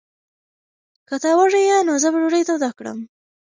[1.07, 2.99] که ته وږی یې، نو زه به ډوډۍ توده کړم.